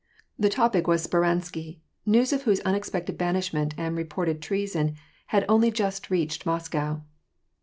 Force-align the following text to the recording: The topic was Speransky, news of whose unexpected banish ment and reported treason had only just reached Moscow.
The 0.39 0.49
topic 0.49 0.87
was 0.87 1.05
Speransky, 1.05 1.77
news 2.07 2.33
of 2.33 2.41
whose 2.41 2.59
unexpected 2.61 3.19
banish 3.19 3.53
ment 3.53 3.75
and 3.77 3.95
reported 3.95 4.41
treason 4.41 4.95
had 5.27 5.45
only 5.47 5.69
just 5.69 6.09
reached 6.09 6.43
Moscow. 6.43 7.03